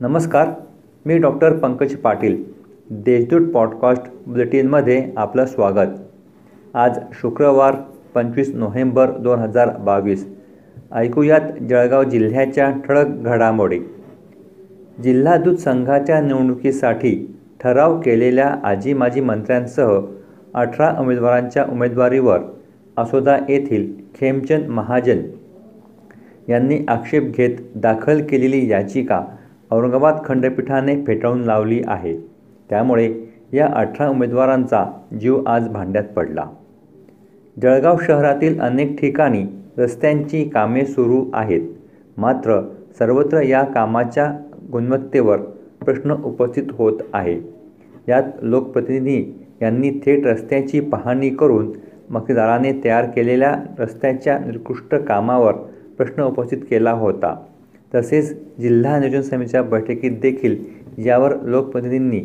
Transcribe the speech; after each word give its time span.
नमस्कार 0.00 0.48
मी 1.06 1.16
doctor 1.18 1.56
Pankaj 1.56 1.94
Patil 1.96 2.36
Deshdoot 2.90 3.46
podcast 3.52 4.02
बुलेटिनमध्ये 4.26 5.12
आपलं 5.16 5.46
स्वागत. 5.46 5.94
आज 6.74 6.98
शुक्रवार 7.12 7.74
पंचवीस 8.14 8.54
नोव्हेंबर 8.54 9.10
दोन 9.10 9.38
हजार 9.38 9.70
बावीस. 9.76 10.26
ऐकूयात 10.92 11.40
जळगाव 11.70 12.02
जिल्ह्याच्या 12.04 12.70
ठळक 12.70 13.06
घडामोडी. 13.06 13.78
जिल्हा 15.02 15.36
दूध 15.36 15.56
संघाच्या 15.56 16.20
निवडणुकीसाठी 16.20 17.14
ठराव 17.60 18.00
केलेल्या 18.00 18.54
आजी 18.64 18.94
माजी 18.94 19.20
मंत्र्यांसह 19.20 19.98
अठरा 20.54 20.92
उमेदवारांच्या 21.00 21.64
उमेदवारीवर 21.72 22.40
असोदा 22.96 23.38
येथील 23.48 23.90
खेमचंद 24.14 24.68
महाजन 24.68 25.22
यांनी 26.48 26.78
आक्षेप 26.88 27.22
घेत 27.22 27.56
दाखल 27.74 28.22
केलेली 28.22 28.68
याचिका 28.68 29.24
औरंगाबाद 29.70 30.16
खंडपीठाने 30.24 31.04
फेटाळून 31.06 31.40
लावली 31.40 31.82
आहे. 31.86 32.16
त्यामुळे 32.70 33.14
या 33.52 33.68
अठरा 33.74 34.08
उमेदवारांचा 34.08 34.84
जीव 35.20 35.42
आज 35.46 35.68
भांड्यात 35.68 36.04
पडला. 36.04 36.44
जळगाव 37.62 37.96
शहरातील 38.02 38.60
अनेक 38.60 39.00
ठिकाणी 39.00 39.44
रस्त्यांची 39.78 40.48
कामे 40.48 40.84
सुरू 40.84 41.24
आहेत. 41.34 41.60
मात्र 42.16 42.60
सर्वत्र 42.98 43.40
या 43.40 43.64
कामाच्या 43.64 44.38
गुणवत्तेवर 44.72 45.36
प्रश्न 45.84 46.14
उपस्थित 46.24 46.62
होत 46.72 47.00
आहे. 47.12 47.40
यात 48.08 48.22
लोकप्रतिनिधी 48.42 49.46
यांनी 49.62 49.90
थेट 49.90 50.26
रस्त्याची 50.26 50.80
पाहणी 50.80 51.30
करून 51.30 51.72
मतदाराने 52.10 52.72
तयार 52.84 53.04
केलेल्या 53.04 53.56
रस्त्याच्या 53.78 54.38
निकृष्ट 54.38 54.94
कामावर 54.94 55.52
प्रश्न 55.96 56.22
उपस्थित 56.22 56.58
केला 56.58 56.92
होता. 56.92 57.36
तसेच 57.94 58.32
जिल्हा 58.60 58.98
नियोजन 58.98 59.20
समितीच्या 59.20 59.62
बैठकीत 59.62 60.18
देखील 60.22 60.56
यावर 60.98 61.34
लोकप्रतिनिधींनी 61.42 62.20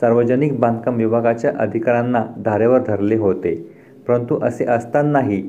सार्वजनिक 0.00 0.58
बांधकाम 0.60 0.96
विभागाच्या 0.96 1.52
अधिकाऱ्यांना 1.58 2.24
धारेवर 2.44 2.82
धरले 2.82 3.16
होते. 3.16 3.54
परंतु 4.08 4.38
असे 4.42 4.64
असतानाही 4.64 5.42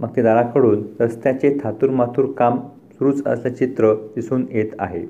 मक्तेदाराकडून 0.00 0.82
रस्त्याचे 1.00 1.56
थातूरमातूर 1.64 2.26
काम 2.32 2.58
सुरूच 2.92 3.26
असल्याचे 3.26 3.66
चित्र 3.66 3.92
दिसून 4.14 4.46
येत 4.50 4.70
आहे. 4.78 5.04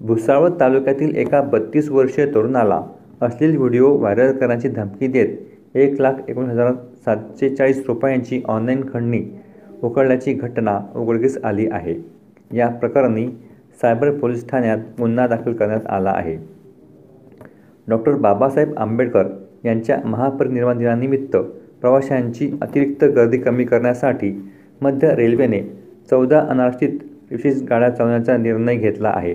भुसावळ 0.00 0.48
तालुक्यातील 0.60 1.16
एका 1.16 1.40
बत्तीस 1.42 1.88
वर्षीय 1.90 2.26
तरुणाला 2.26 2.80
अश्लील 3.20 3.56
व्हिडिओ 3.56 3.96
व्हायरल 3.96 4.32
करण्याची 4.32 4.68
धमकी 4.68 5.06
देत 5.06 5.76
एक 5.76 6.00
लाख 6.00 6.28
एकोणीस 6.28 6.50
हजार 6.50 6.72
सातशे 7.04 7.48
चाळीस 7.50 7.82
रुपयांची 7.86 8.40
ऑनलाईन 8.44 8.80
खंडणी 8.92 9.22
उकळल्याची 9.82 10.32
घटना 10.32 10.78
उघडकीस 10.96 11.38
आली 11.44 11.66
आहे. 11.66 11.94
या 12.50 12.68
प्रकरणी 12.70 13.26
सायबर 13.82 14.10
पोलीस 14.10 14.48
ठाण्यात 14.48 14.78
गुन्हा 14.98 15.26
दाखल 15.26 15.52
करण्यात 15.52 15.86
आला 15.86 16.10
आहे. 16.10 16.36
डॉक्टर 17.88 18.14
बाबासाहेब 18.14 18.78
आंबेडकर 18.78 19.26
यांच्या 19.64 19.98
महापरिनिर्वाण 20.04 20.78
दिनानिमित्त 20.78 21.36
प्रवाशांची 21.80 22.50
अतिरिक्त 22.62 23.04
गर्दी 23.06 23.38
कमी 23.38 23.64
करण्यासाठी 23.64 24.32
मध्य 24.80 25.14
रेल्वेने 25.14 25.60
चौदा 26.10 26.40
अनारक्षित 26.40 26.98
विशेष 27.30 27.62
गाड्या 27.62 27.90
चालवण्याचा 27.90 28.36
निर्णय 28.36 28.76
घेतला 28.76 29.08
आहे. 29.08 29.34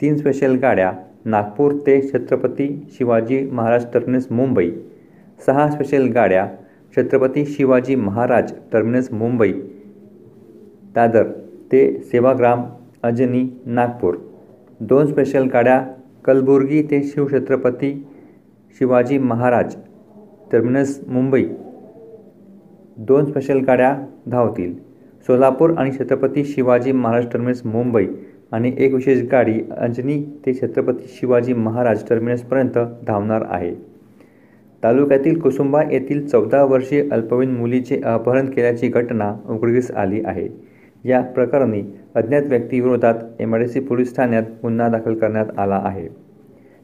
तीन 0.00 0.16
स्पेशल 0.16 0.54
गाड्या 0.54 0.92
नागपूर 1.24 1.72
ते 1.86 2.00
छत्रपती 2.02 2.68
शिवाजी 2.92 3.40
महाराज 3.52 3.86
टर्मिनस 3.94 4.26
मुंबई 4.30 4.70
सहा 5.46 5.68
स्पेशल 5.70 6.06
गाड्या 6.08 6.46
छत्रपती 6.96 7.44
शिवाजी 7.46 7.94
महाराज 7.94 8.52
टर्मिनस 8.72 9.12
मुंबई 9.12 9.52
दादर 10.94 11.30
ते 11.72 12.00
सेवाग्राम 12.02 12.64
अजनी 13.02 13.48
नागपूर. 13.66 14.16
दोन 14.80 15.06
स्पेशल 15.06 15.44
गाड्या 15.44 15.78
कलबुर्गी 16.24 16.82
ते 16.82 17.02
शिवछत्रपती 17.02 17.92
शिवाजी 18.78 19.18
महाराज. 19.18 19.74
टर्मिनस 20.52 21.00
मुंबई. 21.08 21.44
दोन 22.98 23.24
स्पेशल 23.24 23.58
गाड्या 23.58 23.96
धावतील. 24.28 24.74
सोलापूर 25.26 25.74
आणि 25.78 25.92
छत्रपती 25.92 26.44
शिवाजी 26.44 26.92
महाराज 26.92 27.26
टर्मिनस 27.32 27.62
मुंबई 27.64 28.06
आणि 28.52 28.72
एक 28.78 28.94
विशेष 28.94 29.22
गाडी 29.32 29.60
अंजनी 29.76 30.22
ते 30.46 30.54
छत्रपती 30.54 31.06
शिवाजी 31.08 31.52
महाराज 31.54 32.04
टर्मिनसपर्यंत 32.08 32.78
धावणार 33.06 33.44
आहे. 33.48 33.74
तालुक्यातील 34.82 35.40
कुसुंबा 35.40 35.82
येथील 35.90 36.26
चौदा 36.28 36.64
वर्षीय 36.64 37.08
अल्पवयीन 37.12 37.50
मुलीचे 37.50 38.00
अपहरण 38.04 38.46
केल्याची 38.46 38.88
घटना 38.88 39.32
उघडकीस 39.48 39.90
आली 39.90 40.20
आहे. 40.24 40.48
या 41.04 41.20
प्रकरणी 41.20 41.82
अज्ञात 42.14 42.42
व्यक्तीविरोधात 42.46 43.14
M 43.40 43.54
I 43.54 43.60
D 43.60 43.68
C 43.68 43.80
police 43.80 44.16
ठाण्यात 44.16 44.42
गुन्हा 44.62 44.88
दाखल 44.88 45.14
करण्यात 45.14 45.58
आला 45.58 45.82
आहे. 45.84 46.08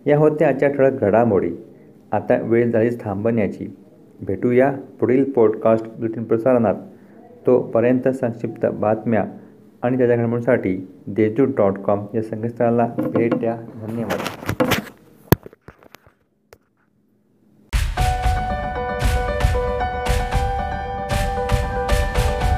या 0.07 0.19
होत्या 0.19 0.49
आजच्या 0.49 0.69
ठळक 0.69 1.01
घडामोडी 1.01 1.51
आता 2.13 2.37
वेळ 2.43 2.71
झालीच 2.71 3.01
थांबण्याची. 3.01 3.77
भेटूया 4.21 4.73
पुढील 5.01 5.25
पॉडकास्ट 5.31 5.87
बुलेटिन 5.87 6.25
प्रसारणात. 6.25 6.75
तोपर्यंत 7.47 8.09
संक्षिप्त 8.09 8.67
बातम्या 8.67 9.25
आणि 9.83 9.99
त्याच्या 9.99 10.17
घडामोडींसाठी 10.17 10.89
देजू 11.07 11.45
डॉट 11.45 11.79
कॉम 11.79 12.07
या 12.15 12.23
संकेतस्थळाला 12.23 12.89
भेट 12.99 13.35
द्या. 13.35 13.57
धन्यवाद. 13.87 14.46